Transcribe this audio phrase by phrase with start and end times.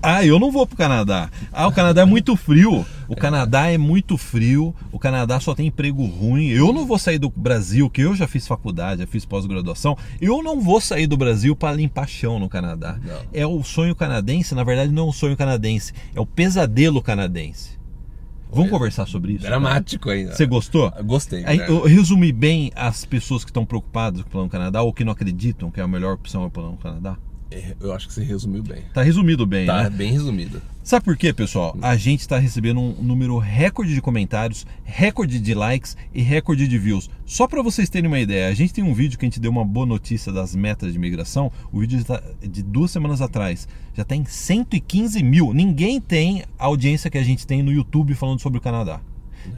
[0.00, 1.28] Ah, eu não vou pro Canadá.
[1.52, 2.86] Ah, o Canadá é muito frio.
[3.08, 4.72] O Canadá é muito frio.
[4.92, 6.48] O Canadá só tem emprego ruim.
[6.48, 9.96] Eu não vou sair do Brasil, que eu já fiz faculdade, já fiz pós-graduação.
[10.20, 12.96] Eu não vou sair do Brasil para limpar chão no Canadá.
[13.02, 13.16] Não.
[13.32, 17.76] É o sonho canadense, na verdade não é um sonho canadense, é o pesadelo canadense.
[18.50, 18.70] Vamos É.
[18.70, 19.42] conversar sobre isso?
[19.44, 20.34] Dramático ainda.
[20.34, 20.90] Você gostou?
[21.04, 21.44] Gostei.
[21.44, 21.66] Aí, né?
[21.68, 25.12] eu resumi bem as pessoas que estão preocupadas com o Plano Canadá ou que não
[25.12, 27.16] acreditam que a melhor opção é o Plano Canadá.
[27.50, 28.82] É, Eu acho que você resumiu bem.
[28.92, 29.90] Tá resumido bem, Tá né?
[29.90, 30.60] bem resumido.
[30.84, 31.76] Sabe por quê, pessoal?
[31.82, 36.78] A gente está recebendo um número recorde de comentários, recorde de likes e recorde de
[36.78, 37.10] views.
[37.26, 39.50] Só para vocês terem uma ideia, a gente tem um vídeo que a gente deu
[39.50, 41.52] uma boa notícia das metas de imigração.
[41.70, 43.68] O vídeo tá de duas semanas atrás.
[43.94, 45.52] Já está em 115 mil.
[45.52, 49.00] Ninguém tem a audiência que a gente tem no YouTube falando sobre o Canadá.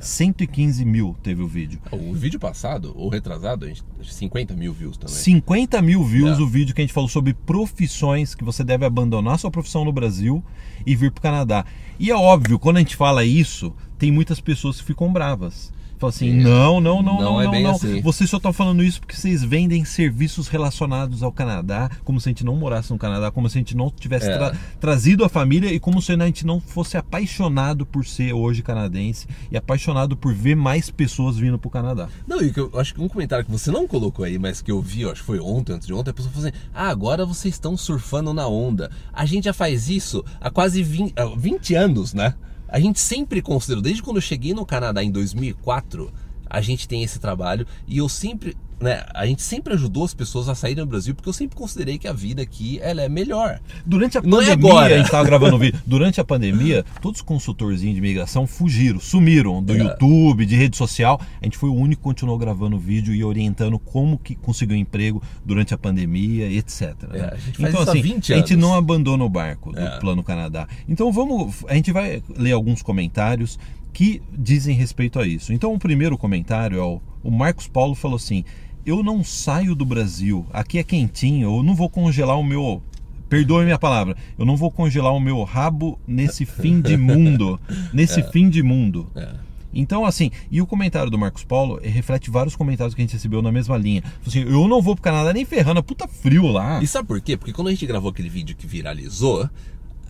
[0.00, 1.80] 115 mil teve o vídeo.
[1.92, 5.14] O vídeo passado, ou retrasado, a gente, 50 mil views também.
[5.14, 6.42] 50 mil views É.
[6.42, 9.92] o vídeo que a gente falou sobre profissões que você deve abandonar sua profissão no
[9.92, 10.42] Brasil
[10.86, 11.64] e vir para o Canadá.
[11.98, 15.72] E é óbvio, quando a gente fala isso, tem muitas pessoas que ficam bravas.
[16.00, 16.40] Falam assim, Sim.
[16.40, 18.00] não, não, não, Não não, é não, bem assim.
[18.00, 22.30] Vocês só estão falando isso porque vocês vendem serviços relacionados ao Canadá, como se a
[22.30, 24.38] gente não morasse no Canadá, como se a gente não tivesse É.
[24.38, 28.62] tra- trazido a família e como se a gente não fosse apaixonado por ser hoje
[28.62, 32.08] canadense e apaixonado por ver mais pessoas vindo para o Canadá.
[32.26, 34.72] Não, e que eu acho que um comentário que você não colocou aí, mas que
[34.72, 36.88] eu vi, eu acho que foi ontem, antes de ontem, a pessoa falou assim: Ah,
[36.88, 38.90] agora vocês estão surfando na onda.
[39.12, 42.34] A gente já faz isso há quase 20, ah, 20 anos, né?
[42.70, 46.12] A gente sempre considerou, desde quando eu cheguei no Canadá em 2004,
[46.48, 50.48] a gente tem esse trabalho e eu sempre, né, a gente sempre ajudou as pessoas
[50.48, 53.60] a saírem do Brasil porque eu sempre considerei que a vida aqui ela é melhor.
[53.84, 54.94] Durante a Não é pandemia, agora.
[54.94, 55.80] a gente tava gravando um vídeo.
[55.86, 59.78] Durante a pandemia, todos os consultorzinhos de imigração fugiram, sumiram do É.
[59.78, 61.20] YouTube, de rede social.
[61.40, 65.22] A gente foi o único que continuou gravando vídeo e orientando como que conseguiu emprego
[65.44, 66.94] durante a pandemia, etc.
[67.10, 67.18] né?
[67.20, 68.64] É, então, assim, 20 a gente anos.
[68.66, 69.98] não abandona o barco do É.
[70.00, 70.66] Plano Canadá.
[70.88, 71.64] Então vamos.
[71.68, 73.58] A gente vai ler alguns comentários
[73.92, 75.52] que dizem respeito a isso.
[75.52, 78.44] Então o primeiro comentário é o, o Marcos Paulo falou assim:
[78.84, 82.82] Eu não saio do Brasil, aqui é quentinho, eu não vou congelar o meu.
[83.28, 87.60] Perdoe minha palavra, eu não vou congelar o meu rabo nesse fim de mundo.
[87.92, 89.06] Nesse fim de mundo.
[89.14, 89.28] É.
[89.72, 93.40] Então, assim, e o comentário do Marcos Paulo reflete vários comentários que a gente recebeu
[93.40, 94.02] na mesma linha.
[94.26, 96.82] Assim, eu não vou pro Canadá nem ferrando, é puta frio lá.
[96.82, 97.36] E sabe por quê?
[97.36, 99.48] Porque quando a gente gravou aquele vídeo que viralizou,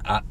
[0.03, 0.23] a-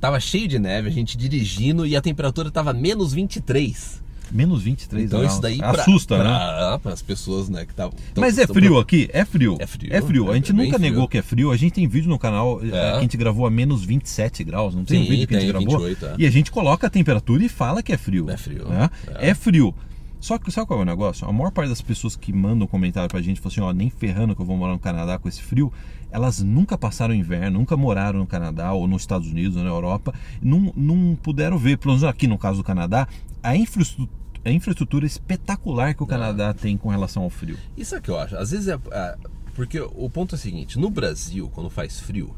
[0.00, 4.00] tava cheio de neve, a gente dirigindo e a temperatura tava menos 23.
[4.30, 5.32] Menos 23 Então graus.
[5.32, 6.24] isso daí pra- assusta, né?
[6.24, 7.92] pra, Para as pessoas, né, que estavam.
[8.16, 9.08] Mas é frio aqui?
[9.12, 9.56] É frio.
[9.58, 10.28] É frio, É frio.
[10.28, 10.90] A é gente bem nunca frio.
[10.90, 11.50] negou que é frio.
[11.50, 12.70] A gente tem vídeo no canal eh, É.
[12.70, 14.74] que a gente gravou a menos 27 graus.
[14.74, 15.78] Não tem Sim, um vídeo que a gente gravou?
[15.78, 16.14] 28, é.
[16.18, 18.28] E a gente coloca a temperatura e fala que é frio.
[18.30, 18.90] É frio, né?
[19.18, 19.30] é.
[19.30, 19.34] É.
[19.34, 19.74] frio.
[20.20, 21.28] Só que sabe qual é o negócio?
[21.28, 24.34] A maior parte das pessoas que mandam comentário pra gente, falam assim, ó, nem ferrando
[24.34, 25.72] que eu vou morar no Canadá com esse frio,
[26.10, 30.12] elas nunca passaram inverno, nunca moraram no Canadá ou nos Estados Unidos ou na Europa,
[30.42, 33.06] não, não puderam ver, pelo menos aqui no caso do Canadá,
[33.40, 34.10] a infraestrutura,
[34.48, 37.58] a infraestrutura espetacular que o Canadá tem com relação ao frio.
[37.76, 38.36] Isso é que eu acho.
[38.36, 38.78] Às vezes é.
[38.90, 39.16] é,
[39.54, 42.34] porque o ponto é o seguinte: no Brasil, quando faz frio,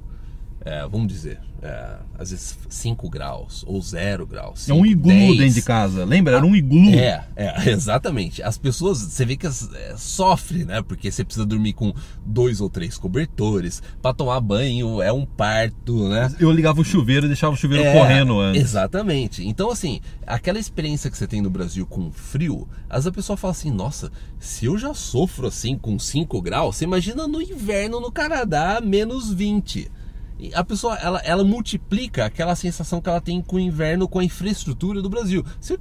[0.62, 4.68] é, vamos dizer, é, às vezes 5 graus ou 0 graus.
[4.68, 5.38] É um 5, iglu 10.
[5.38, 6.04] dentro de casa.
[6.04, 6.36] Lembra?
[6.36, 6.90] Era um iglu.
[6.90, 8.42] É, é, exatamente.
[8.42, 10.82] As pessoas, você vê que as, é, sofrem, né?
[10.82, 11.94] Porque você precisa dormir com
[12.24, 13.82] dois ou três cobertores.
[14.02, 16.30] Pra tomar banho é um parto, né?
[16.38, 18.60] Eu ligava o chuveiro e deixava o chuveiro É, correndo antes.
[18.62, 19.46] Exatamente.
[19.46, 23.36] Então, assim, aquela experiência que você tem no Brasil com frio, às vezes a pessoa
[23.36, 27.98] fala assim: nossa, se eu já sofro assim com 5 graus, você imagina no inverno
[27.98, 29.90] no Canadá, menos 20.
[30.40, 34.18] E a pessoa, ela, ela multiplica aquela sensação que ela tem com o inverno com
[34.18, 35.44] a infraestrutura do Brasil.
[35.60, 35.78] Você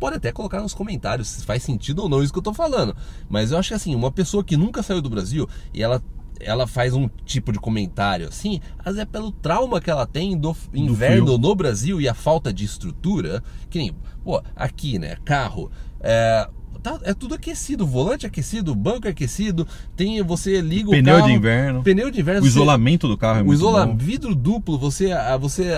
[0.00, 2.96] pode até colocar nos comentários se faz sentido ou não isso que eu tô falando.
[3.28, 6.02] Mas eu acho que assim, uma pessoa que nunca saiu do Brasil e ela
[6.38, 10.54] ela faz um tipo de comentário assim, vezes é pelo trauma que ela tem do
[10.74, 16.46] inverno no Brasil e a falta de estrutura, que nem, pô, aqui, né, carro, é,
[16.90, 19.66] tá- é tudo aquecido, volante aquecido, banco aquecido,
[19.96, 21.28] tem, você liga Pneu o carro...
[21.30, 21.82] de inverno.
[21.82, 22.40] Pneu de inverno.
[22.40, 23.86] O você- isolamento do carro é o muito isola...
[23.86, 23.96] bom.
[23.96, 25.10] vidro duplo, você,
[25.40, 25.72] você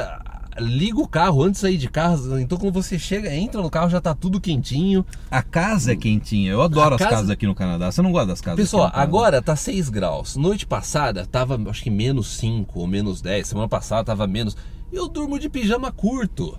[0.59, 3.89] liga o carro antes de sair de casa, então quando você chega, entra no carro,
[3.89, 5.07] já tá tudo quentinho.
[5.31, 6.51] A casa é quentinha.
[6.51, 7.91] Eu adoro A as casa- casas aqui no Canadá.
[7.93, 10.37] Você não gosta das casas Pessoal, agora tá 6 graus.
[10.37, 13.47] Noite passada tava, acho que menos 5 ou menos 10.
[13.47, 14.57] Semana passada tava menos.
[14.93, 16.59] Eu durmo de pijama curto.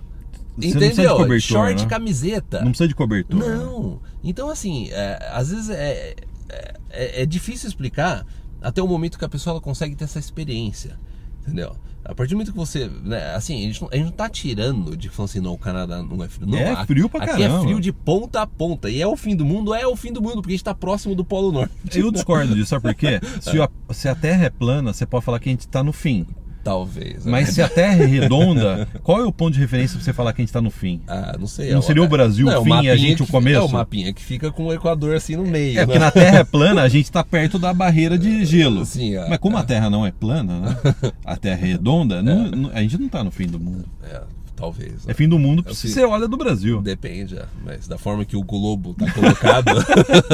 [0.57, 1.15] De Entendeu?
[1.15, 1.89] cobertor, Short, né?
[1.89, 2.59] camiseta.
[2.59, 3.39] Não precisa de cobertor.
[3.39, 3.47] né?
[3.47, 3.99] Não.
[4.23, 6.15] Então, assim, é, às vezes é,
[6.49, 8.25] é, é- é difícil explicar
[8.61, 10.99] até o momento que a pessoa consegue ter essa experiência.
[11.43, 11.75] Entendeu?
[12.03, 12.89] A partir do momento que você.
[13.03, 15.57] Né, assim, a gente, não, a gente não tá tirando de falando assim, não, o
[15.57, 16.47] Canadá não é frio.
[16.47, 17.59] Não, É frio pra Aqui caramba.
[17.59, 18.89] é frio de ponta a ponta.
[18.89, 19.73] E é o fim do mundo?
[19.73, 21.73] É o fim do mundo, porque a gente tá próximo do Polo Norte.
[21.93, 23.19] Eu discordo disso, sabe por quê?
[23.41, 25.91] Se a, se a Terra é plana, você pode falar que a gente está no
[25.93, 26.25] fim.
[26.63, 27.25] Talvez.
[27.25, 27.31] né?
[27.31, 30.33] Mas se a Terra é redonda, qual é o ponto de referência pra você falar
[30.33, 31.01] que a gente tá no fim?
[31.07, 31.71] Ah, não sei.
[31.71, 33.57] Não é seria o Brasil o Não, fim e a gente o começo?
[33.57, 35.73] É o mapinha que fica com o Equador assim no meio.
[35.77, 35.85] É né?
[35.85, 38.85] porque na Terra é plana, a gente tá perto da barreira de gelo.
[38.85, 39.61] Sim, é, Mas como é.
[39.61, 40.77] a Terra não é plana, né?
[41.25, 43.85] A Terra é redonda, não- a gente não tá no fim do mundo.
[44.03, 44.21] É,
[44.59, 45.07] talvez.
[45.07, 46.81] É fim do mundo É se você olha do Brasil.
[46.81, 47.45] Depende, é.
[47.65, 49.71] mas da forma que o globo tá colocado.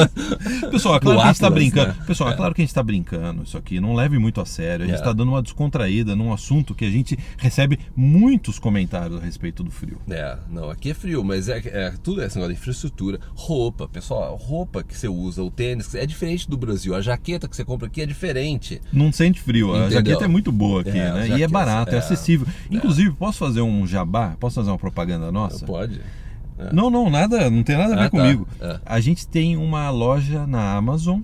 [0.72, 1.88] Pessoal, é claro Do que a gente tá brincando.
[1.90, 1.96] né?
[2.08, 2.34] Pessoal, é.
[2.34, 2.36] É.
[2.36, 3.80] claro que a gente tá brincando isso aqui.
[3.80, 4.86] Não leve muito a sério.
[4.86, 5.04] A gente É.
[5.04, 9.72] tá dando uma descontraída num assunto que a gente recebe muitos comentários a respeito do
[9.72, 9.98] frio.
[10.10, 14.36] É, não, aqui é frio, mas é, é tudo esse negócio de infraestrutura, roupa, pessoal,
[14.36, 16.96] roupa que você usa, o tênis, é diferente do Brasil.
[16.96, 18.82] A jaqueta que você compra aqui é diferente.
[18.92, 19.74] Não sente frio.
[19.74, 19.92] A Entendeu?
[19.92, 21.12] jaqueta é muito boa aqui, É, né?
[21.12, 22.00] a E é jaqueta, barato, é, é.
[22.00, 22.48] acessível.
[22.72, 24.15] Inclusive, posso fazer um jabá?
[24.40, 25.66] Posso fazer uma propaganda nossa?
[25.66, 26.02] Pode?
[26.58, 26.72] É.
[26.74, 28.18] Não, não, nada, não tem nada a ver Ah, tá.
[28.18, 28.48] comigo.
[28.62, 28.80] É.
[28.86, 31.20] A gente tem uma loja na Amazon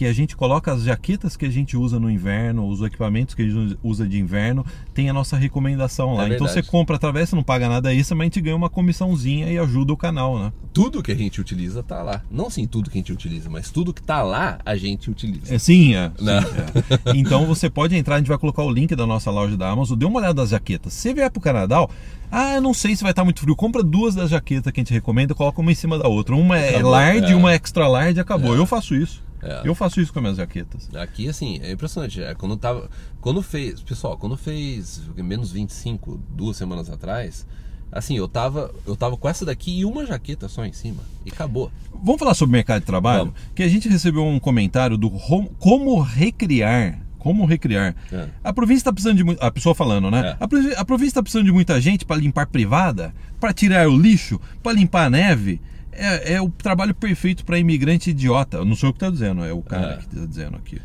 [0.00, 3.42] que a gente coloca as jaquetas que a gente usa no inverno, os equipamentos que
[3.42, 4.64] a gente usa de inverno,
[4.94, 6.26] tem a nossa recomendação lá.
[6.26, 9.52] É então você compra através, não paga nada isso, mas a gente ganha uma comissãozinha
[9.52, 10.54] e ajuda o canal, né?
[10.72, 12.22] Tudo que a gente utiliza tá lá.
[12.30, 15.54] Não sim tudo que a gente utiliza, mas tudo que tá lá a gente utiliza.
[15.54, 16.10] É, sim, é.
[16.16, 16.32] sim, Não.
[16.32, 17.14] é.
[17.14, 19.98] Então você pode entrar, a gente vai colocar o link da nossa loja da Amazon,
[19.98, 20.94] dê uma olhada nas jaquetas.
[20.94, 21.86] Se vier pro Canadá,
[22.32, 24.82] ah, eu não sei se vai estar muito frio, compra duas das jaquetas que a
[24.82, 26.34] gente recomenda, coloca uma em cima da outra.
[26.34, 27.36] Uma é Acabou, large e é.
[27.36, 28.56] uma extra large, acabou.
[28.56, 28.58] É.
[28.58, 29.28] Eu faço isso.
[29.42, 29.62] É.
[29.64, 30.88] Eu faço isso com as minhas jaquetas.
[30.94, 32.22] Aqui, assim, é impressionante.
[32.22, 32.90] É, quando tava.
[33.20, 33.80] Quando fez.
[33.82, 37.46] Pessoal, quando fez menos 25, duas semanas atrás,
[37.90, 38.74] assim, eu tava.
[38.86, 41.02] Eu tava com essa daqui e uma jaqueta só em cima.
[41.24, 41.70] E acabou.
[42.02, 43.26] Vamos falar sobre mercado de trabalho?
[43.26, 43.40] Vamos.
[43.54, 45.10] Que a gente recebeu um comentário do
[45.58, 47.00] como recriar.
[47.18, 47.94] Como recriar.
[48.10, 48.28] É.
[48.42, 49.36] A província está precisando de.
[49.40, 50.36] A pessoa falando, né?
[50.40, 50.44] É.
[50.76, 54.72] A província está precisando de muita gente para limpar privada, para tirar o lixo, para
[54.72, 55.60] limpar a neve.
[56.00, 58.64] É, é o trabalho perfeito para imigrante idiota.
[58.64, 59.96] Não sou eu que está dizendo, é o cara É.
[59.98, 60.80] que está dizendo aqui.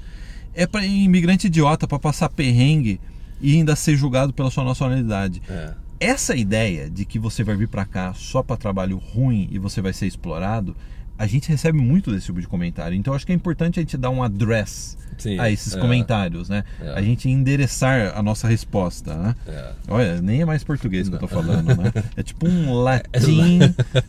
[0.53, 2.99] É para imigrante idiota, para passar perrengue
[3.41, 5.41] e ainda ser julgado pela sua nacionalidade.
[5.49, 5.73] É.
[5.99, 9.81] Essa ideia de que você vai vir para cá só para trabalho ruim e você
[9.81, 10.75] vai ser explorado,
[11.17, 12.95] a gente recebe muito desse tipo de comentário.
[12.95, 15.79] Então acho que é importante a gente dar um address Sim, a esses é.
[15.79, 16.63] comentários, né?
[16.81, 16.89] É.
[16.93, 19.35] A gente endereçar a nossa resposta, né?
[19.47, 19.71] É.
[19.87, 21.91] Olha, nem é mais português que eu tô falando, né?
[22.17, 23.59] É tipo um É latim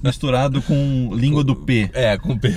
[0.02, 1.90] misturado com língua do P.
[1.96, 2.52] É, com P.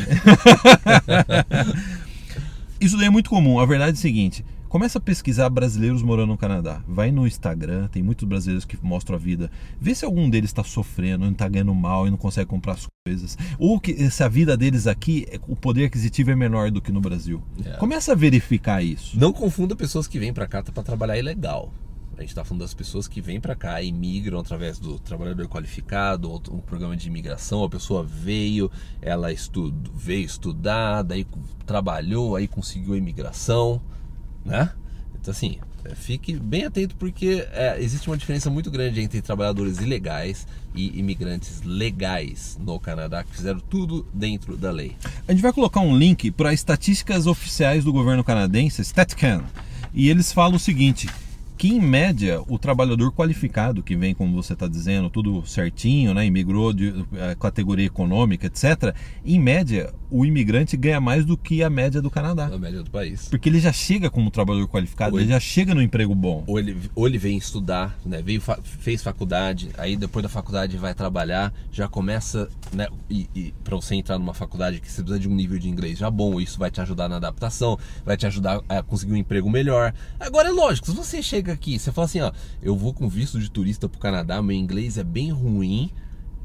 [2.82, 3.60] Isso daí é muito comum.
[3.60, 6.82] A verdade é a seguinte: começa a pesquisar brasileiros morando no Canadá.
[6.88, 9.52] Vai no Instagram, tem muitos brasileiros que mostram a vida.
[9.82, 12.88] Vê se algum deles está sofrendo, não está ganhando mal e não consegue comprar as
[13.06, 13.38] coisas.
[13.58, 17.02] Ou que se a vida deles aqui, o poder aquisitivo é menor do que no
[17.02, 17.42] Brasil.
[17.66, 17.72] É.
[17.78, 19.20] Começa a verificar isso.
[19.20, 21.74] Não confunda pessoas que vêm pra cá para trabalhar ilegal.
[22.20, 25.48] A gente tá falando das pessoas que vêm pra cá e migram através do trabalhador
[25.48, 27.64] qualificado, ou um programa de imigração.
[27.64, 28.70] A pessoa veio,
[29.02, 31.26] ela estu veio estudar, daí
[31.66, 33.82] trabalhou, aí conseguiu a imigração,
[34.46, 34.72] né?
[35.20, 39.80] Então assim, é, fique bem atento porque é, existe uma diferença muito grande entre trabalhadores
[39.80, 40.46] ilegais
[40.76, 44.96] e imigrantes legais no Canadá que fizeram tudo dentro da lei.
[45.28, 49.44] A gente vai colocar um link para estatísticas oficiais do governo canadense, StatCan,
[49.94, 51.10] e eles falam o seguinte:
[51.60, 56.26] que em média o trabalhador qualificado que vem, como você está dizendo, tudo certinho, né,
[56.26, 58.96] imigrou de eh, categoria econômica, etc.
[59.26, 62.90] Em média, o imigrante ganha mais do que a média do Canadá, Na média do
[62.90, 63.28] país.
[63.28, 66.46] porque ele já chega como trabalhador qualificado, ele já chega no emprego bom.
[66.48, 68.22] ou ele, ou ele vem estudar, né?
[68.22, 72.88] Veio, fez faculdade, aí depois da faculdade vai trabalhar, já começa, né?
[73.10, 76.00] E, e para você entrar numa faculdade que você precisa de um nível de inglês
[76.00, 79.50] já bom, isso vai te ajudar na adaptação, vai te ajudar a conseguir um emprego
[79.50, 79.94] melhor.
[80.18, 83.40] Agora é lógico, se você chega aqui, você fala assim, ó, eu vou com visto
[83.40, 85.90] de turista pro Canadá, meu inglês é bem ruim.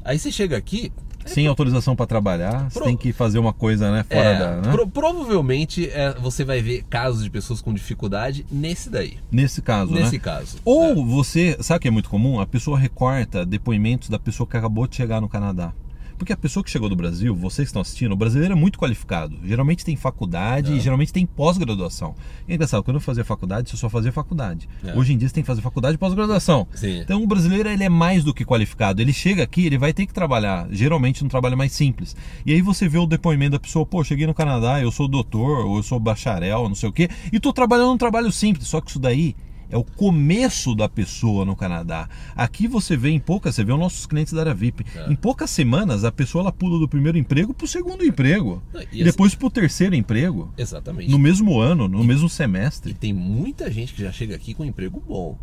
[0.03, 0.91] Aí você chega aqui,
[1.25, 4.55] Sem autorização para trabalhar, você Pro- tem que fazer uma coisa, né, fora é, da,
[4.61, 4.71] né?
[4.71, 9.91] pro- provavelmente é, você vai ver casos de pessoas com dificuldade nesse daí, Nesse caso,
[9.91, 10.01] né?
[10.01, 10.57] nesse caso.
[10.63, 10.93] Ou É.
[10.93, 12.39] você, sabe o que é muito comum?
[12.39, 15.73] A pessoa recorta depoimentos da pessoa que acabou de chegar no Canadá.
[16.17, 18.79] Porque a pessoa que chegou do Brasil, vocês que estão assistindo, o brasileiro é muito
[18.79, 19.37] qualificado.
[19.43, 20.75] Geralmente tem faculdade É.
[20.75, 22.15] e geralmente tem pós-graduação.
[22.47, 24.67] É engraçado, quando eu fazia faculdade, você só fazia faculdade.
[24.83, 24.95] É.
[24.97, 26.67] Hoje em dia você tem que fazer faculdade e pós-graduação.
[27.01, 29.01] Então o brasileiro ele é mais do que qualificado.
[29.01, 32.15] Ele chega aqui, ele vai ter que trabalhar, geralmente um trabalho mais simples.
[32.45, 35.65] E aí você vê o depoimento da pessoa, pô, cheguei no Canadá, eu sou doutor,
[35.65, 38.67] ou eu sou bacharel, não sei o quê, e tô trabalhando um trabalho simples.
[38.67, 39.35] Só que isso daí
[39.69, 42.07] é o começo da pessoa no Canadá.
[42.35, 44.85] Aqui você vê em poucas, você vê os nossos clientes da área VIP.
[44.95, 45.11] É.
[45.11, 48.61] Em poucas semanas a pessoa ela pula do primeiro emprego pro segundo emprego.
[48.73, 50.51] E E, assim- depois pro terceiro emprego.
[50.57, 51.09] Exatamente.
[51.11, 52.93] No mesmo ano, no mesmo E semestre.
[52.93, 55.37] tem muita gente que já chega aqui com um emprego bom.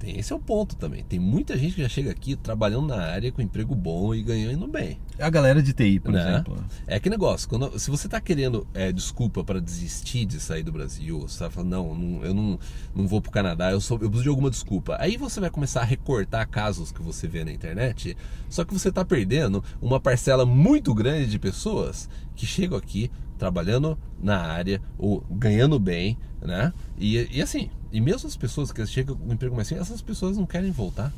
[0.00, 1.04] Tem esse é o ponto também.
[1.04, 4.66] Tem muita gente que já chega aqui trabalhando na área com emprego bom e ganhando
[4.66, 4.98] bem.
[5.18, 6.20] A galera de TI, por né?
[6.20, 6.56] exemplo.
[6.86, 10.72] É que negócio, quando, se você está querendo é, desculpa para desistir de sair do
[10.72, 12.58] Brasil, você tá falando, não, não eu não,
[12.94, 14.96] não vou pro Canadá, eu, sou, eu preciso de alguma desculpa.
[14.98, 18.16] Aí você vai começar a recortar casos que você vê na internet,
[18.48, 23.98] só que você está perdendo uma parcela muito grande de pessoas que chegam aqui trabalhando
[24.22, 26.74] na área ou ganhando bem, né?
[26.98, 30.02] E, e assim, e mesmo as pessoas que chegam com um emprego mais assim, essas
[30.02, 31.10] pessoas não querem voltar.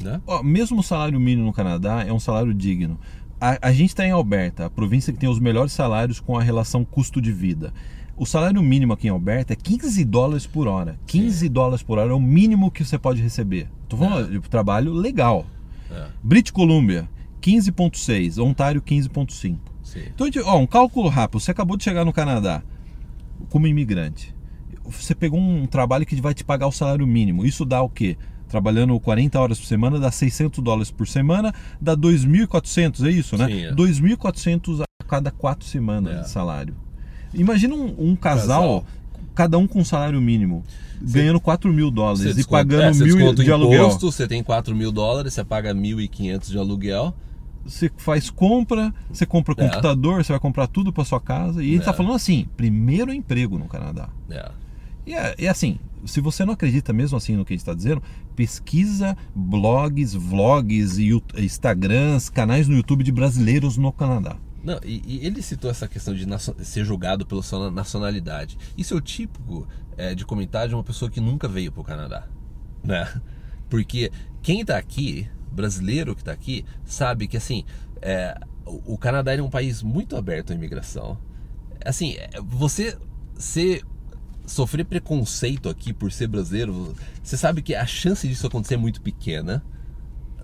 [0.00, 0.20] Né?
[0.24, 2.98] Ó, mesmo o salário mínimo no Canadá é um salário digno.
[3.40, 6.42] A, a gente está em Alberta, a província que tem os melhores salários com a
[6.42, 7.72] relação custo de vida.
[8.16, 10.98] O salário mínimo aqui em Alberta é 15 dólares por hora.
[11.06, 11.50] 15 Sim.
[11.50, 13.68] dólares por hora é o mínimo que você pode receber.
[13.82, 14.38] Estou falando é.
[14.38, 15.44] de trabalho legal.
[15.90, 16.06] É.
[16.22, 17.08] British Columbia,
[17.42, 18.42] 15,6.
[18.42, 19.58] Ontário, 15,5.
[20.14, 21.40] Então, ó, um cálculo rápido.
[21.40, 22.62] Você acabou de chegar no Canadá
[23.50, 24.34] como imigrante.
[24.84, 27.44] Você pegou um trabalho que vai te pagar o salário mínimo.
[27.44, 28.16] Isso dá o quê?
[28.48, 33.46] trabalhando 40 horas por semana, dá 600 dólares por semana, dá 2.400, é isso, né?
[33.46, 33.72] Sim, é.
[33.72, 36.20] 2.400 a cada quatro semanas é.
[36.20, 36.74] de salário.
[37.34, 38.86] Imagina um, um casal, casal,
[39.34, 40.64] cada um com salário mínimo,
[41.00, 43.86] você, ganhando 4 mil dólares e pagando é, mil de aluguel.
[43.86, 47.14] Imposto, você tem 4 mil dólares, você paga 1.500 de aluguel.
[47.66, 49.68] Você faz compra, você compra é.
[49.68, 51.62] computador, você vai comprar tudo para sua casa.
[51.62, 51.94] E ele está é.
[51.94, 54.08] falando assim: primeiro emprego no Canadá.
[54.30, 54.50] É.
[55.06, 57.74] E, é, e assim, se você não acredita mesmo assim no que a gente está
[57.74, 58.02] dizendo,
[58.34, 60.98] pesquisa blogs, vlogs,
[61.36, 64.36] Instagrams, canais no YouTube de brasileiros no Canadá.
[64.62, 66.26] Não, e, e ele citou essa questão de
[66.64, 68.58] ser julgado pela sua nacionalidade.
[68.76, 71.84] Isso é o típico é, de comentário de uma pessoa que nunca veio para o
[71.84, 72.26] Canadá,
[72.82, 73.08] né?
[73.70, 74.10] Porque
[74.42, 77.64] quem está aqui, brasileiro que está aqui, sabe que assim,
[78.00, 81.18] é, o Canadá é um país muito aberto à imigração.
[81.84, 82.96] Assim, é, você
[83.38, 83.82] ser
[84.46, 89.00] sofrer preconceito aqui por ser brasileiro, você sabe que a chance disso acontecer é muito
[89.00, 89.64] pequena,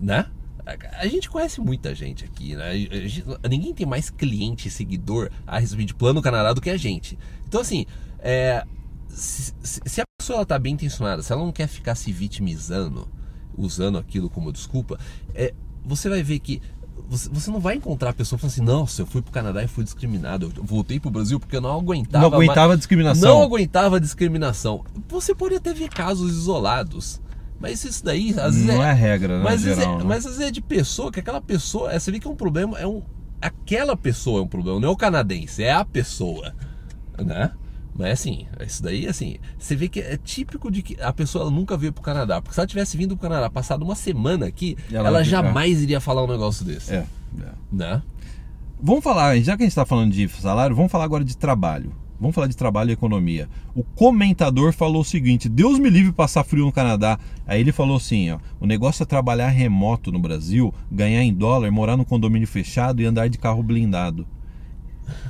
[0.01, 0.27] né?
[0.65, 2.77] A gente conhece muita gente aqui, né?
[2.77, 6.77] Gente, ninguém tem mais cliente e seguidor a respeito de Plano Canadá do que a
[6.77, 7.19] gente.
[7.49, 7.85] Então, assim,
[8.21, 8.65] é,
[9.09, 13.09] se, se, a pessoa está bem intencionada, se ela não quer ficar se vitimizando,
[13.57, 14.99] usando aquilo como desculpa,
[15.35, 15.55] é,
[15.85, 16.61] você vai ver que
[17.09, 19.85] você, não vai encontrar a pessoa falando assim, nossa, eu fui pro Canadá e fui
[19.85, 22.29] discriminado, eu voltei pro Brasil porque eu não aguentava.
[22.29, 23.29] Não aguentava mais, discriminação.
[23.29, 24.85] Não aguentava discriminação.
[25.09, 27.21] Você pode até ver casos isolados.
[27.61, 28.65] Mas isso daí, às vezes.
[28.65, 29.45] Não é, é regra, né?
[29.45, 30.05] Mas, geral, é, né?
[30.05, 31.93] mas às vezes é de pessoa, que aquela pessoa.
[31.93, 33.03] É, você vê que é um problema, é um.
[33.41, 36.55] Aquela pessoa é um problema, não é o canadense, é a pessoa.
[37.19, 37.53] Né?
[37.95, 41.77] Mas assim, isso daí, assim, você vê que é típico de que a pessoa nunca
[41.77, 42.41] veio pro Canadá.
[42.41, 46.01] Porque se ela tivesse vindo pro Canadá passado uma semana aqui, ela, ela jamais iria
[46.01, 46.95] falar um negócio desse.
[46.95, 47.07] É,
[47.41, 47.53] é.
[47.71, 48.03] Né?
[48.81, 51.95] Vamos falar, já que a gente está falando de salário, vamos falar agora de trabalho.
[52.23, 53.49] Vamos falar de trabalho e economia.
[53.75, 57.19] O comentador falou o seguinte: Deus me livre passar frio no Canadá.
[57.45, 61.69] Aí ele falou assim: ó, o negócio é trabalhar remoto no Brasil, ganhar em dólar,
[61.73, 64.25] morar num condomínio fechado e andar de carro blindado.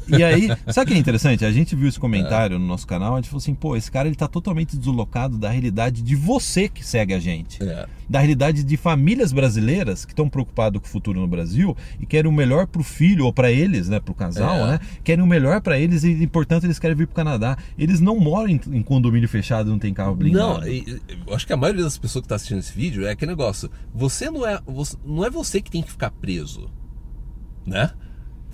[0.08, 1.44] E aí, sabe o que é interessante?
[1.44, 4.08] A gente viu esse comentário no nosso canal, a gente falou assim, pô, esse cara
[4.08, 7.62] ele tá totalmente deslocado da realidade de você que segue a gente.
[7.62, 7.86] É.
[8.08, 12.30] Da realidade de famílias brasileiras que estão preocupadas com o futuro no Brasil e querem
[12.30, 14.72] o melhor pro filho ou para eles, né, pro casal, é.
[14.72, 14.80] né?
[15.02, 17.56] Querem o melhor para eles e, portanto, eles querem vir pro Canadá.
[17.78, 20.60] Eles não moram em, em condomínio fechado, não tem carro blindado.
[20.60, 23.12] Não, e, eu acho que a maioria das pessoas que tá assistindo esse vídeo é
[23.12, 26.68] aquele negócio, você não é, você, não é você que tem que ficar preso,
[27.66, 27.92] né?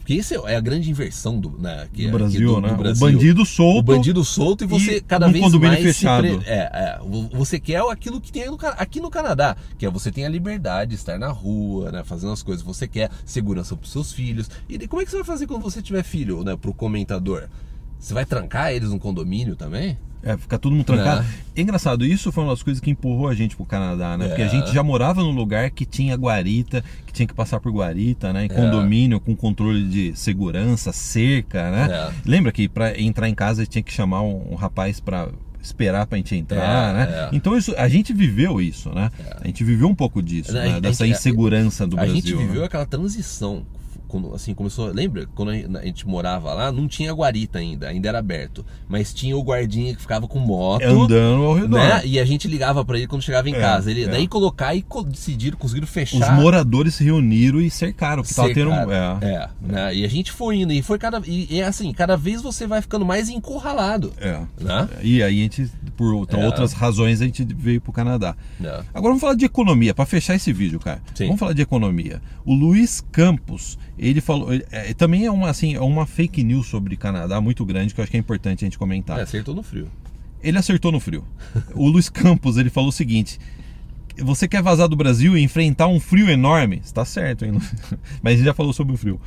[0.08, 2.68] Porque isso é a grande inversão do, né, que, do, Brasil, do, né?
[2.70, 3.78] do Brasil, O bandido solto.
[3.78, 6.22] O bandido solto e você e cada vez mais fechado.
[6.22, 6.48] Pre...
[6.48, 7.00] É, é,
[7.30, 10.92] você quer aquilo que tem no, aqui no Canadá, que é você tem a liberdade
[10.92, 14.10] de estar na rua, né, fazendo as coisas que você quer, segurança para os seus
[14.10, 14.48] filhos.
[14.66, 17.46] E como é que você vai fazer quando você tiver filho, né, pro comentador?
[17.98, 19.98] Você vai trancar eles no condomínio também?
[20.22, 21.25] É, ficar todo mundo trancado.
[21.54, 21.60] É.
[21.60, 21.62] é.
[21.62, 24.26] engraçado, isso foi uma das coisas que empurrou a gente pro Canadá, né?
[24.26, 24.28] É.
[24.28, 27.72] Porque a gente já morava num lugar que tinha guarita, que tinha que passar por
[27.72, 28.42] guarita, né?
[28.42, 28.48] Em é.
[28.48, 31.88] condomínio, com controle de segurança, cerca, né?
[31.90, 32.12] É.
[32.25, 35.28] Lembra que para entrar em casa tinha que chamar um, um rapaz para
[35.60, 37.08] esperar para a gente entrar, é, né?
[37.10, 37.30] É.
[37.32, 39.10] Então isso, a gente viveu isso, né?
[39.18, 39.37] É.
[39.42, 40.80] A gente viveu um pouco disso, né?
[40.80, 42.16] dessa insegurança do a Brasil.
[42.16, 42.66] A gente viveu né?
[42.66, 43.64] aquela transição
[44.08, 44.86] quando, assim, começou.
[44.88, 45.26] Lembra?
[45.34, 48.64] Quando a gente morava lá, não tinha guarita ainda, ainda era aberto.
[48.88, 50.82] Mas tinha o guardinha que ficava com moto.
[50.84, 51.78] Andando ao redor.
[51.78, 52.02] Né?
[52.04, 53.90] E a gente ligava para ele quando chegava em é, casa.
[53.90, 54.08] Ele, é.
[54.08, 56.36] Daí colocar e decidiram, conseguiram fechar.
[56.36, 58.22] Os moradores se reuniram e cercaram.
[58.22, 59.94] Que tava tendo, é, é, né?
[59.94, 60.72] E a gente foi indo.
[60.72, 61.20] E foi cada.
[61.26, 64.12] E é assim, cada vez você vai ficando mais encurralado.
[64.18, 64.40] É.
[64.58, 64.88] Né?
[65.02, 68.36] E aí a gente, por então, outras razões, a gente veio pro Canadá.
[68.62, 68.84] É.
[68.94, 71.02] Agora vamos falar de economia, para fechar esse vídeo, cara.
[71.12, 71.24] Sim.
[71.24, 72.22] Vamos falar de economia.
[72.44, 74.50] O Luiz Campos ele falou.
[74.70, 78.04] É, também é uma, assim, é uma fake news sobre Canadá muito grande que eu
[78.04, 79.18] acho que é importante a gente comentar.
[79.18, 79.88] É, acertou no frio.
[80.40, 81.24] ele acertou no frio.
[81.74, 83.40] O Luiz Campos ele falou o seguinte:
[84.16, 86.80] você quer vazar do Brasil e enfrentar um frio enorme?
[86.84, 87.58] Está certo, hein?
[88.22, 89.20] mas já falou sobre o frio.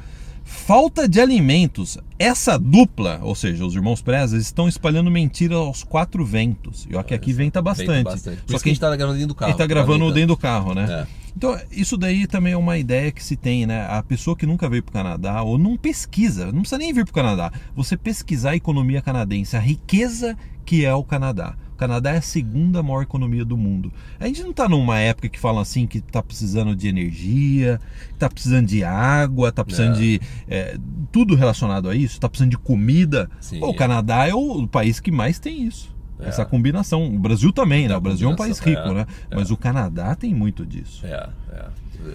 [0.52, 1.98] Falta de alimentos.
[2.20, 6.86] Essa dupla, ou seja, os irmãos Prezas, estão espalhando mentira aos quatro ventos.
[6.90, 7.88] E olha que aqui venta bastante.
[7.88, 8.42] Venta bastante.
[8.46, 9.50] Só que a gente tá gravando dentro do carro.
[9.50, 11.08] A gente tá gravando dentro do carro, né?
[11.08, 11.21] É.
[11.36, 13.86] Então, isso daí também é uma ideia que se tem, né?
[13.90, 17.06] A pessoa que nunca veio para o Canadá ou não pesquisa, não precisa nem vir
[17.06, 21.56] para o Canadá, você pesquisar a economia canadense, a riqueza que é o Canadá.
[21.74, 23.92] O Canadá é a segunda maior economia do mundo.
[24.20, 27.82] A gente não está numa época que falam assim que está precisando de energia,
[28.14, 30.00] está precisando de água, está precisando É.
[30.00, 30.78] de é,
[31.12, 33.30] tudo relacionado a isso, está precisando de comida.
[33.60, 35.92] Pô, o Canadá é o país que mais tem isso.
[36.22, 36.30] É.
[36.30, 37.08] Essa combinação.
[37.08, 37.94] O Brasil também, né?
[37.94, 39.26] É, O Brasil é um país rico, combinação, né?
[39.30, 39.54] é, Mas é.
[39.54, 41.06] o Canadá tem muito disso.
[41.06, 41.66] É, é.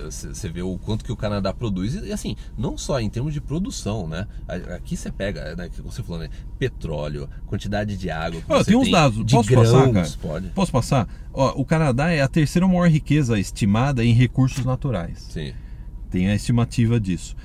[0.08, 3.40] Você vê o quanto que o Canadá produz e assim, não só em termos de
[3.40, 4.26] produção, né?
[4.74, 6.28] Aqui você pega, né, você falou, né?
[6.58, 8.40] Petróleo, quantidade de água.
[8.40, 10.08] que tem uns dados, posso grãos, passar, cara?
[10.20, 10.48] Pode.
[10.48, 11.08] Posso passar?
[11.32, 15.24] Ó, o Canadá é a terceira maior riqueza estimada em recursos naturais.
[15.30, 15.52] Sim.
[16.10, 17.36] Tem a estimativa disso.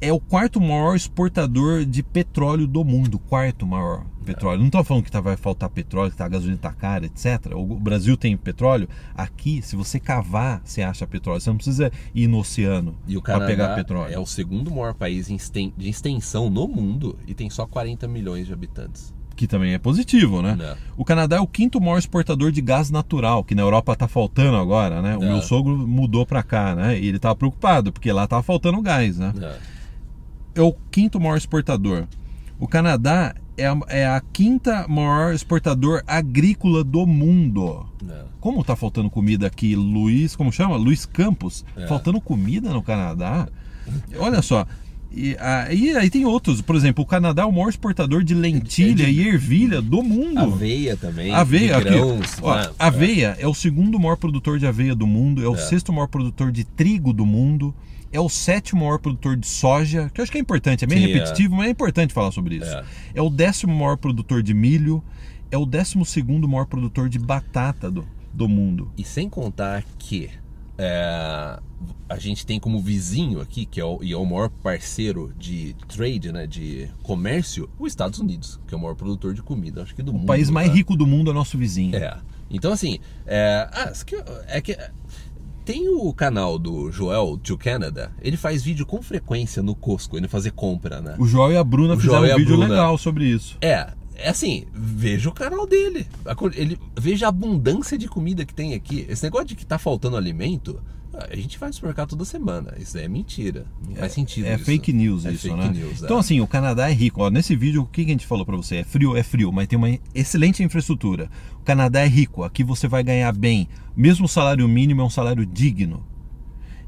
[0.00, 3.18] É o quarto maior exportador de petróleo do mundo.
[3.18, 4.58] Quarto maior petróleo.
[4.58, 7.52] Não estou falando que tá, vai faltar petróleo, que tá, a gasolina está cara, etc.
[7.54, 8.88] O Brasil tem petróleo.
[9.14, 11.40] Aqui, se você cavar, você acha petróleo.
[11.40, 14.12] Você não precisa ir no oceano para pegar petróleo.
[14.12, 18.52] é o segundo maior país de extensão no mundo e tem só 40 milhões de
[18.52, 19.14] habitantes.
[19.34, 20.56] Que também é positivo, né?
[20.56, 20.76] Né?
[20.96, 24.56] O Canadá é o quinto maior exportador de gás natural, que na Europa está faltando
[24.56, 25.16] agora, né?
[25.16, 25.26] O É.
[25.26, 26.98] meu sogro mudou para cá, né?
[26.98, 29.32] E ele estava preocupado, porque lá estava faltando gás, né?
[29.40, 29.75] É.
[30.56, 32.06] é o quinto maior exportador.
[32.58, 37.86] O Canadá é a, é a quinta maior exportador agrícola do mundo.
[38.08, 38.24] É.
[38.40, 40.76] Como tá faltando comida aqui, Luiz, como chama?
[40.76, 41.64] Luiz Campos.
[41.76, 41.86] É.
[41.86, 43.48] Faltando comida no Canadá?
[44.18, 44.66] Olha só.
[45.12, 49.04] E aí, aí tem outros, por exemplo, o Canadá é o maior exportador de lentilha
[49.04, 50.38] É e ervilha do mundo.
[50.40, 51.32] Aveia também.
[51.32, 52.70] Aveia, grãos, ó, né?
[52.78, 55.58] aveia é o segundo maior produtor de aveia do mundo, é o É.
[55.58, 57.74] sexto maior produtor de trigo do mundo,
[58.12, 61.00] é o sétimo maior produtor de soja, que eu acho que é importante, é meio
[61.06, 61.14] Sim, é.
[61.14, 62.70] repetitivo, mas é importante falar sobre isso.
[62.70, 62.84] É.
[63.14, 63.22] É.
[63.22, 65.02] o décimo maior produtor de milho,
[65.50, 68.90] é o décimo segundo maior produtor de batata do, do mundo.
[68.98, 70.28] E sem contar que
[70.78, 71.58] é,
[72.08, 75.74] a gente tem como vizinho aqui, que é o, e é o maior parceiro de
[75.88, 79.94] trade, né, de comércio, os Estados Unidos, que é o maior produtor de comida, acho
[79.94, 80.26] que do O mundo.
[80.26, 80.74] país mais tá?
[80.74, 81.96] rico do mundo é nosso vizinho.
[81.96, 82.16] É.
[82.50, 84.76] Então, assim, é, ah, que- é que
[85.64, 90.28] tem o canal do Joel to Canada, ele faz vídeo com frequência no Costco, ele
[90.28, 91.16] fazer compra, né?
[91.18, 92.68] O Joel e a Bruna O fizeram um vídeo Bruna.
[92.68, 93.58] legal sobre isso.
[93.60, 96.06] É, é assim, veja o canal dele.
[96.54, 99.06] Ele, veja a abundância de comida que tem aqui.
[99.08, 100.80] Esse negócio de que tá faltando alimento,
[101.12, 102.74] a gente vai no supermercado toda semana.
[102.78, 103.66] Isso é mentira.
[103.86, 105.68] Não faz sentido É fake news É isso, fake né?
[105.68, 106.20] news, então é.
[106.20, 107.22] assim, o Canadá é rico.
[107.22, 108.76] Ó, nesse vídeo, o que a gente falou pra você?
[108.76, 111.30] É frio, é frio, mas tem uma excelente infraestrutura.
[111.60, 112.42] O Canadá é rico.
[112.42, 113.68] Aqui você vai ganhar bem.
[113.96, 116.04] Mesmo o salário mínimo é um salário digno.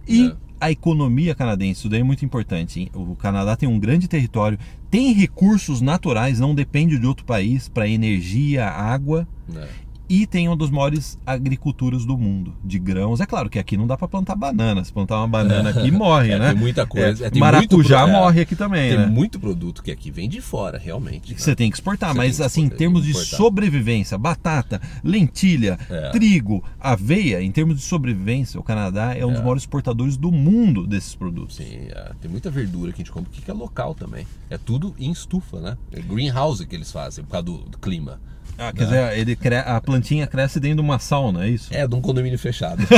[0.07, 0.48] E É.
[0.61, 2.81] a economia canadense, isso daí é muito importante.
[2.81, 2.91] hein?
[2.95, 4.59] O Canadá tem um grande território,
[4.91, 9.27] tem recursos naturais, não depende de outro país para energia, água.
[9.55, 9.69] É.
[10.09, 13.21] E tem uma das maiores agriculturas do mundo, de grãos.
[13.21, 14.83] É claro que aqui não dá para plantar banana.
[14.83, 16.49] Se plantar uma banana aqui, morre, É, né?
[16.53, 17.27] tem muita coisa.
[17.27, 19.07] É, tem maracujá muito morre aqui também, Tem né?
[19.07, 21.29] muito produto que aqui vem de fora, realmente.
[21.29, 21.39] Que né?
[21.39, 26.11] você tem que exportar, Você mas que assim, em termos de sobrevivência, batata, lentilha, É.
[26.11, 29.43] trigo, aveia, em termos de sobrevivência, o Canadá é um dos É.
[29.43, 31.57] maiores exportadores do mundo desses produtos.
[31.57, 34.27] Sim, é, tem muita verdura que a gente compra que é local também.
[34.49, 35.77] É tudo em estufa, né?
[35.93, 38.21] É greenhouse que eles fazem por causa do, do clima.
[38.59, 41.69] Ah, quer dizer, ele cre- a plantinha cresce dentro de uma sauna, é isso?
[41.73, 42.83] É, de um condomínio fechado.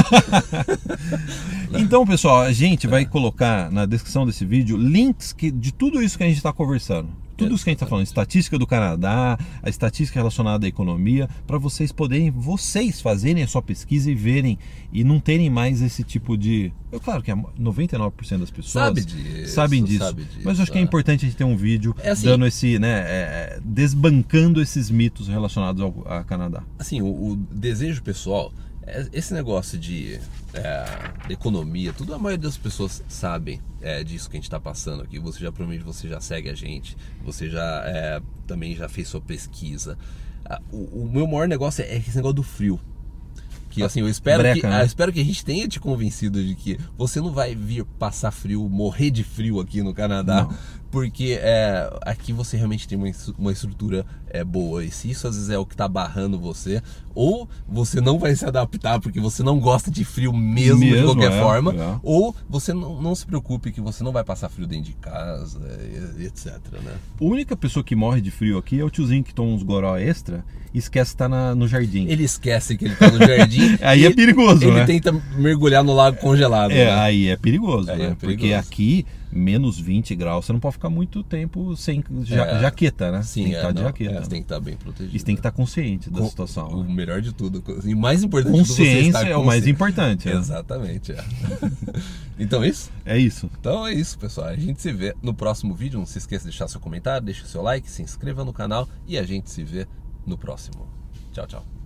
[1.72, 6.18] Então, pessoal, a gente vai colocar na descrição desse vídeo links que, de tudo isso
[6.18, 7.08] que a gente está conversando.
[7.44, 11.28] Tudo isso que a gente está falando, estatística do Canadá, a estatística relacionada à economia,
[11.46, 14.58] para vocês poderem, vocês fazerem a sua pesquisa e verem
[14.92, 16.72] e não terem mais esse tipo de.
[16.92, 20.62] Eu, claro que a 99% das pessoas Sabe disso, sabem disso, sabe disso, mas eu
[20.62, 20.84] acho que é é.
[20.84, 25.28] importante a gente ter um vídeo É assim- dando esse, né, é, desbancando esses mitos
[25.28, 26.62] relacionados ao a Canadá.
[26.78, 28.52] assim, o, o desejo pessoal,
[28.86, 30.18] é- esse negócio de
[30.52, 30.84] é,
[31.28, 35.18] economia, tudo a maioria das pessoas sabem é, disso que a gente está passando aqui.
[35.18, 39.20] Você já provavelmente você já segue a gente, você já é, também já fez sua
[39.20, 39.96] pesquisa.
[40.44, 42.80] Ah, O, o meu maior negócio é esse negócio do frio.
[43.70, 44.76] Que assim, eu espero, Breca, que, né?
[44.78, 47.84] ah, eu espero que a gente tenha te convencido de que você não vai vir
[48.00, 50.48] passar frio, morrer de frio aqui no Canadá.
[50.90, 54.84] Porque é, aqui você realmente tem uma, estru- uma estrutura é, boa.
[54.84, 56.82] E se isso às vezes é o que tá barrando você,
[57.14, 61.06] ou você não vai se adaptar porque você não gosta de frio mesmo, de Mesmo,
[61.14, 61.98] qualquer é, forma, é.
[62.02, 65.60] ou você não, não se preocupe que você não vai passar frio dentro de casa,
[66.18, 66.58] etc.
[66.84, 66.94] Né?
[67.20, 69.96] A única pessoa que morre de frio aqui é o tiozinho que toma uns goró
[69.96, 72.06] extra e esquece que tá na- no jardim.
[72.06, 73.76] Ele esquece que ele tá no jardim.
[73.82, 74.84] Aí é perigoso, ele né?
[74.86, 76.70] tenta mergulhar no lago congelado.
[76.72, 76.92] É, né?
[76.92, 78.04] aí é perigoso, Aí né?
[78.06, 78.54] é Porque perigoso.
[78.68, 82.60] aqui, menos 20 graus, você não pode ficar muito tempo sem ja- É.
[82.60, 83.22] jaqueta, né?
[83.22, 84.10] Sim, tem que é, estar de jaqueta.
[84.10, 85.14] é, você tem que estar bem protegido.
[85.14, 86.68] E você tem que estar consciente da Com- situação.
[86.68, 86.94] O né?
[86.94, 87.62] melhor de tudo.
[87.84, 90.26] E o mais importante Consciência estar é o mais importante.
[90.28, 90.34] né?
[90.34, 91.22] Exatamente, é.
[92.38, 92.90] então é isso?
[93.04, 93.50] É isso.
[93.60, 94.48] Então é isso, pessoal.
[94.48, 95.98] A gente se vê no próximo vídeo.
[95.98, 99.18] Não se esqueça de deixar seu comentário, deixe seu like, se inscreva no canal e
[99.18, 99.86] a gente se vê
[100.26, 100.88] no próximo.
[101.32, 101.79] Tchau, tchau.